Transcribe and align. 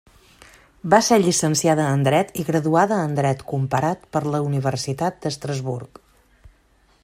Va 0.93 0.99
ser 1.07 1.17
llicenciada 1.25 1.85
en 1.97 2.05
Dret 2.07 2.31
i 2.43 2.45
graduada 2.47 2.97
en 3.09 3.13
Dret 3.21 3.45
Comparat 3.53 4.09
per 4.17 4.23
la 4.37 4.43
Universitat 4.49 5.23
d'Estrasburg. 5.27 6.05